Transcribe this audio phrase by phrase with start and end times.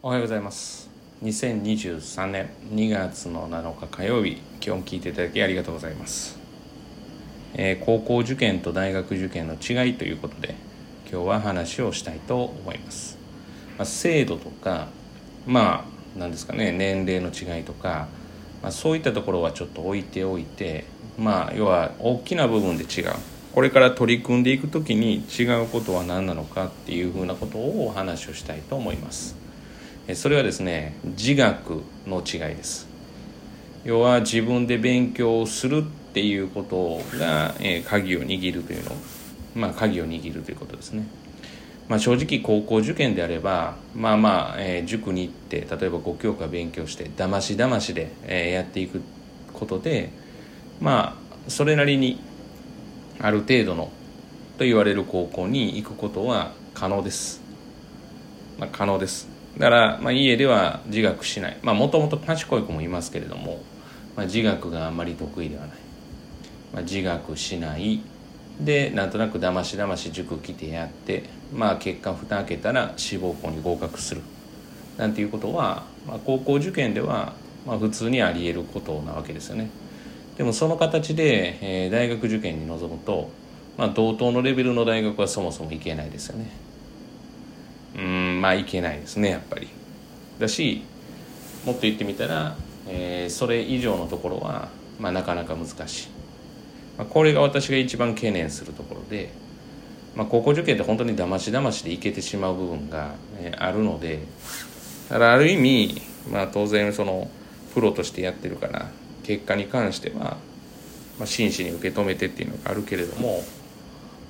[0.00, 0.88] おはようございます。
[1.24, 6.38] 2023年2月の7日火曜日今日も聞いていただきありがとうございます、
[7.54, 10.54] えー高校受験と大学受験の違いということで
[11.10, 13.18] 今日は話をしたいと思います、
[13.76, 14.86] まあ、制度とか
[15.48, 15.84] まあ
[16.16, 18.06] 何ですかね年齢の違いとか、
[18.62, 20.84] まあ、そういったところはちょっと置いておいて
[21.18, 23.14] まあ要は大きな部分で違う。
[23.52, 29.47] これから取り組んでいく時に違うことは何なのかっていうふうなことをお話をしたいと思います。
[30.14, 32.88] それはですね自学の違いです。
[33.84, 38.92] 要は自分で勉強するっていうことが、え鍵を握るというの
[39.54, 41.06] まあ鍵を握るということですね。
[41.88, 49.00] まあ正直高校受験であればまあまあ、えー塾に行って例えば5教科勉強してだましだましで、えーやっていく
[49.52, 50.10] ことで
[50.80, 52.20] まあそれなりに
[53.20, 53.90] ある程度の
[54.58, 57.40] と言われる高校に行くことは可能です。
[58.58, 59.37] まあ、可能です。
[59.58, 61.58] だから、まあ、家では自学しない。
[61.62, 63.60] もともと賢い子もいますけれども、
[64.16, 65.78] まあ、自学があんまり得意ではない、
[66.72, 68.00] まあ、自学しない。
[68.60, 71.22] でなんとなくだましだまし塾来てやって
[71.54, 74.20] まあ結果蓋開けたら志望校に合格する。
[74.96, 77.34] なんていうことは、まあ、高校受験では、
[77.66, 79.70] まあ、普通にあり得ることなわけですよね。
[80.36, 83.28] でもその形で、えー大学受験に臨むと、
[83.76, 86.67] まあ、同等のレベルの大学はそもそも行けないですよね。
[87.96, 89.68] うんまあいけないですねやっぱり。
[90.38, 90.82] だし
[91.64, 96.08] もっと言ってみたら、えーそれ以上のところは、まあ、なかなか難しい、
[96.96, 99.30] まあ、これが私が一番懸念するところで、
[100.16, 104.20] まあ、高校受験って本当にだましだましでいけてしまう部分が、えーあるので
[105.10, 106.00] だからある意味、
[106.30, 107.28] まあ、当然その
[107.74, 108.90] プロとしてやってるから
[109.24, 110.36] 結果に関しては、
[111.18, 113.42] まあ、真摯に受け止めてっていうのがあるけれども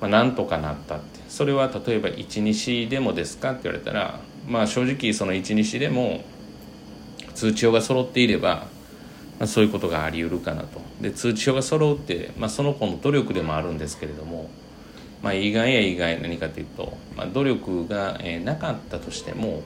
[0.00, 1.20] まあ、なんとかなったって。
[1.28, 3.52] それは例えば1日でもですか？
[3.52, 4.18] って言われたら
[4.48, 6.24] まあ正直その1日でも
[7.34, 8.66] 通知表が揃っていれば、
[9.38, 10.80] まあ、そういうことがあり得るかなと。
[11.00, 14.48] で通知表が揃うって、まあ、その子の努力でもあるんですけれども、
[15.22, 19.62] まあ、意外や意外何かというと、まあ、努力が、えーなかったとしても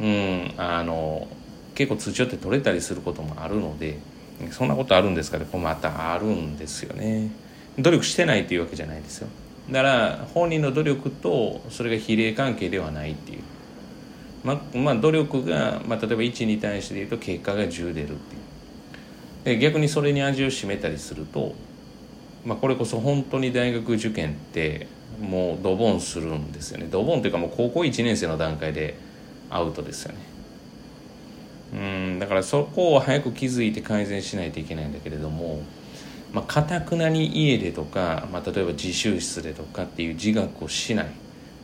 [0.00, 1.28] うんあの
[1.74, 3.98] 結構通知表って取れたりすることもあるので
[4.50, 5.38] そんなことあるんですか？
[5.38, 7.30] ねこれまたあるんですよね。
[7.78, 9.28] 努力してないっていうわけじゃないですよ。
[9.70, 13.42] だから本人の努力とそれが比例関係ではないっていう。
[14.44, 18.18] ままあ努力が、まあ、例えば1に対して言うと結果が10出るっていう。
[19.44, 21.54] で逆にそれに味を占めたりすると、
[22.44, 24.86] まあ、これこそ本当に大学受験って
[25.20, 26.88] もうドボンするんですよね。
[26.90, 28.96] ドボンっていうかもう高校1年生の段階で
[29.48, 30.18] アウトですよね。
[31.74, 35.62] うんだからそこを早く気づいて改善しないといけないんだけれども
[36.32, 41.06] まあ、かたくなに家でとか、まあ、例えば自習室でとかっていう自学をしない。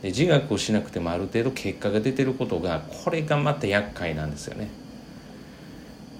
[0.01, 4.69] で自学をしなくてもある程度結果が出てることがこれがまた厄介なんですよね。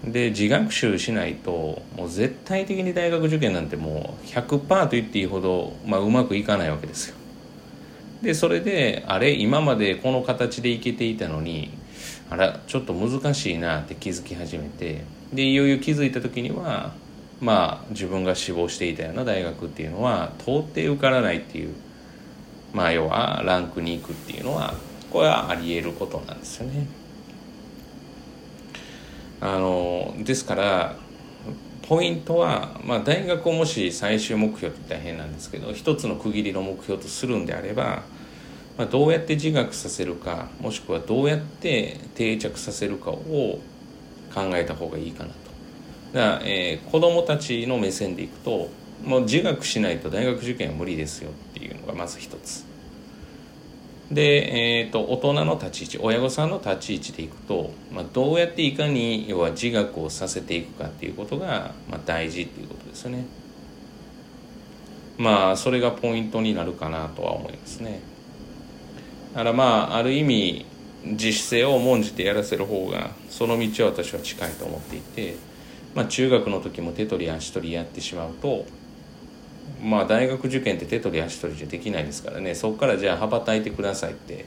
[0.03, 7.15] で自学習しないともう絶対的に大学受験なんてもう100%と言っていいほど、まあ、うまくいかないわけですよ。
[8.21, 11.71] でそれであれ今までこの形でいけていたのに
[12.29, 16.93] あらちょっと難しいなって気づき始めてでいよいよ気づいた時には
[17.41, 21.73] まあ自分が志望していたような大学っていうのは到底受からないっていう
[22.73, 24.73] まあ要はランクに行くっていうのは
[25.11, 26.85] これはあり得ることなんですよね。
[29.41, 30.97] あのですから
[31.89, 38.03] ポイントは、まあ、大学をもし最終目標って大変なんですけど一つの区切りの目標とするんであれば、
[38.77, 43.59] まあ、どうやって自学させるかもしくはどうやって定着させるかを
[44.35, 45.48] 考えた方がいいかなと。
[46.13, 48.69] だから、えー子供たちの目線でいくと
[49.03, 52.65] もう自学しないと大学受験は無理ですよっていうのがまず一つ。
[54.11, 63.25] で、えー、と大人の立ち位置親御さんの立ち位置でいくと、まあ、どうやっていかに要は自学をさせていくかっていうことが、まあ、大事っていうことですよね。
[65.17, 67.99] まあそれがポイントになるかなとは思いますね。
[69.33, 70.65] だからまあある意味
[71.03, 75.35] 自主性を重んじてやらせる方がその道は私は近いと思っていて
[75.95, 78.65] まあ、中学の時も手取り足取りやってしまうと
[79.81, 84.45] まあ大学受験って手取り足取りじゃできないですからねそこからじゃあ羽ばたいてくださいって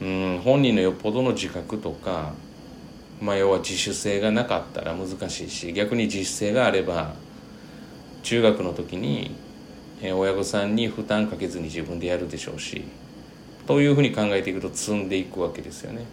[0.00, 2.34] うん本人のよっぽどの自覚とか、
[3.20, 7.14] まあ、要は自主性がなかったら難しいし逆に自主性があれば
[8.22, 9.34] 中学の時に
[10.02, 12.84] 親御さんに負担かけずに自分でやるでしょうし
[13.66, 16.04] というふうに考えていくと積んでいくわけですよね。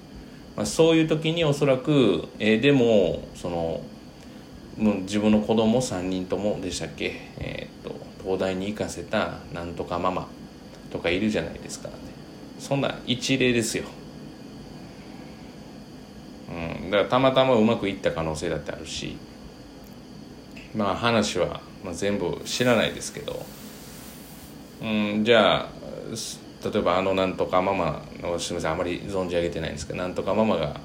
[0.56, 3.82] まあ、そういう時におそらく、えーでもその
[4.78, 10.28] 自分の子供3人ともでしたっけ、えーっと東大に行かせたなんとかママ
[10.92, 11.90] とかいるじゃないですか、
[12.60, 13.86] そんな一例ですよ。
[16.50, 19.18] うんだからたまたまうまくいった可能性だってあるし。
[20.76, 23.44] まあ話は、まあ、全部知らないですけど、
[24.82, 25.70] うん、じゃあ
[26.64, 30.80] 例えばあのなんとかママのすみませんあまり存じ上げてないんですけどなんとかママが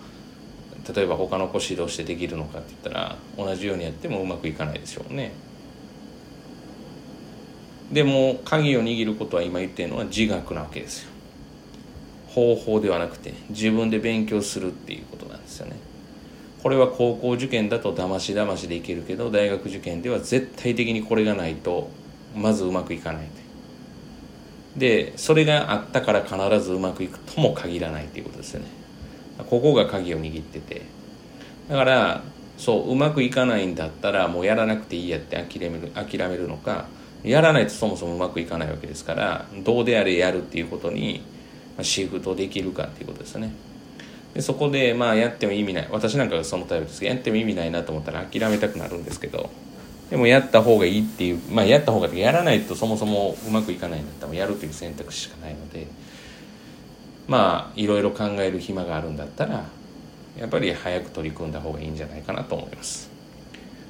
[0.93, 5.33] 例えば他の子指導してできるのかって言ったら同じようにやってもうまくいかないでしょうね。
[7.93, 11.11] でも鍵を握ることは今言ってるのは自学なわけですよ。
[12.29, 15.77] 方法ではなくて自分で勉強するっていうことなんですよね。
[16.63, 21.91] これは高校受験だとだましだましでいけるけど大学受験では絶対的にこれがないと
[22.35, 23.29] まずうまくいかない
[24.77, 28.67] でそれがあったから必ずうまくいくとも限らないっていうことですよね
[29.39, 30.83] ここが鍵を握ってて。
[31.69, 32.23] だから
[32.59, 36.87] そううまくいかないんだったらもうやらなくていいやって諦める諦めるのか
[37.23, 41.23] やらないとそもそもうまくいかないわけですからどうであれやるっていうことに
[41.83, 43.51] シフトできるかっていうことですね。
[44.35, 45.89] でそこでまあやっても意味ない。
[45.91, 49.51] 私なんかがそのタイプですけどやっても意味ないなと思ったら諦めたくなるんですけど
[50.11, 55.87] でもやった方がいいっていうまあやった方がやらないとそもそもうまくいかないんだったらやるという選択肢しかないので
[57.27, 59.65] まあいろいろ考える暇があるんだったら
[60.39, 63.11] やっぱり早く取り組んだ方がいいんじゃないかなと思います。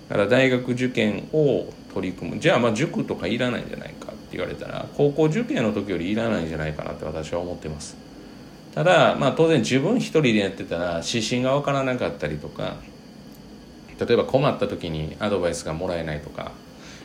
[0.09, 2.39] だから大学受験を取り組む。
[2.39, 7.97] じゃあまあ塾とかいらないんじゃないかって言われたら高校受験の時よりいらないんじゃないかなって私は思ってます。
[8.75, 12.77] ただまあ当然自分一人でやってたら指針が分からなかったりとか
[14.01, 16.53] 例えば困った時にアドバイスがもらえないとか、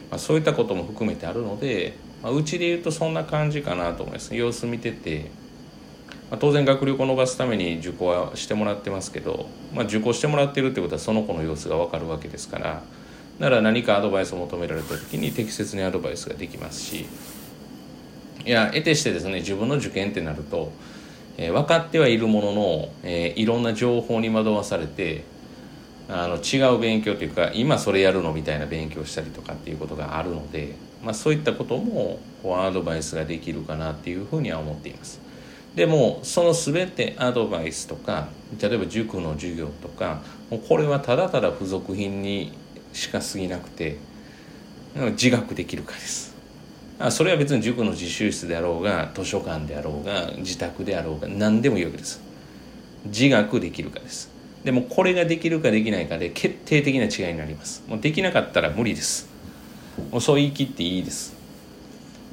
[0.10, 1.94] まあ、そういったことも含めてあるので、
[2.24, 4.36] まあ、うちで言うとそんな感じかなと思います。
[4.36, 5.30] 様子見てて
[6.30, 12.84] まあ、当然学力を伸ばすために受講はしてもらってますけど、まあ、受講してもらってるってことはその子の様子が分かるわけですから
[13.40, 17.08] なら何かアドバイスを求められた時に適切にアドバイスができますし
[18.46, 20.72] いや得てしてですね自分の受験ってなると、
[21.38, 25.24] えー、分かってはいるものの、えー、いろんな情報に惑わされて
[26.10, 35.29] あの違う勉強というか今それやるのみたいな勉強したりとかっていうことがあるので、まあ、そういったこともこうアドバイスができるかなっていうふうには思っています。
[35.76, 38.30] でもその全てアドバイスとか
[38.60, 42.52] 例えば塾の授業とかもうこれはただただ付属品に
[42.92, 43.98] しか過ぎなくて
[45.12, 46.36] 自学できるかです。
[47.12, 52.22] それは別に塾の自習室であろうが図書館であろうが自宅であろうが何でもいいわけです。
[53.06, 54.30] 自学できるかです。
[54.66, 57.84] でもこれができるかできないかで決定的な違いになります。
[57.88, 59.30] もうできなかったら無理です。
[60.12, 61.39] もうそう言い切っていいです。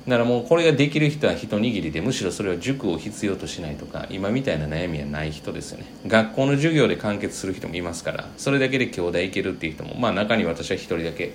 [0.06, 5.86] だからもうこれができる人は一握りでむしろそれは塾を必要としないとか今みたいな悩みはない人ですよね。
[6.06, 11.34] 学校の授業で完結する人もいますからそれだけで兄弟いけるっていう人もまあ中に私は一人だけ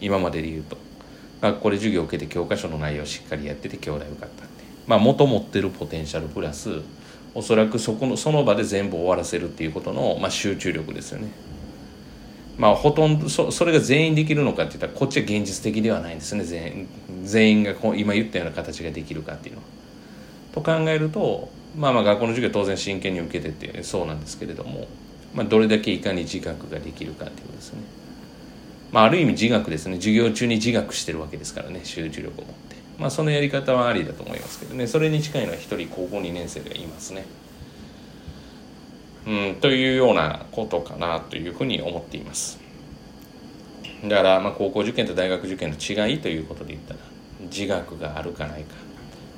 [0.00, 0.78] 今までで言うと
[1.42, 4.64] 学校で授業を受けて教科書の内容をしっかりやってて兄弟受かったって。
[4.86, 6.80] まあ元持ってるポテンシャルプラス
[7.34, 11.28] おそらくそこのその場で全部終わらせるっていうことの、まあ、集中力ですよね。
[12.58, 16.88] まあほとんどそそれが全員できるのかっていったらこっちは現実的ではないんですね全
[17.24, 19.66] 全員がこう今言ったような形ができるかっていうのは。
[20.54, 24.86] と考えるとまあまあ学校の授業当然真剣に受けててそうなんですけれども、
[25.34, 27.80] まあ、どれだけいかに自学ができるかっていうことですね。
[28.92, 37.26] まあ、ある意味自学ですね授業中に自学してるわけですからね集中力を持ってまあそのやり方はありだと思いますけどねそれに近いのは一人高校2年生がいますね。
[39.26, 42.58] うん、というようなことかなというふうに思っています。
[44.04, 47.00] だからまあ高校受験と大学受験の違いということで言ったら
[47.42, 48.74] 自学があるかないか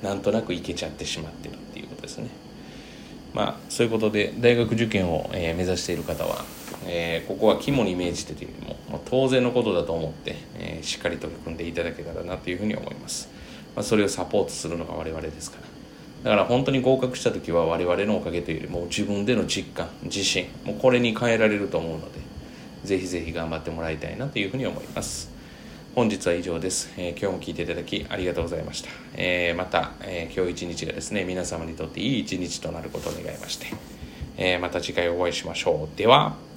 [0.03, 2.29] なんとなくいけちゃってしまってるっていうことですね。
[3.33, 6.45] まあそういうことで大学受験を、えー、目指している方は、
[6.87, 13.29] えー、ここは肝に銘じてというよりも、まあ、当然のことだと思って、えー、しっかり取り組んでいただけたらなというふうに思います。
[13.75, 15.68] まあ、それをサポートするのが我々ですから。
[16.25, 22.19] だから本当に合格した時は我々のおかげというよりも自分での実感自信もうこれに変えられると思うので
[22.85, 25.39] ぜひぜひ頑張ってもらいたいなというふうに思います。
[25.95, 33.67] 本日は以上です、えー、今日も聞いていただきありがとうございました、えー、また、えー、今日一日がですね皆様にとっていい一日となることを願いまして、
[34.37, 35.99] えまた次回お会いしましょう。
[35.99, 36.48] では。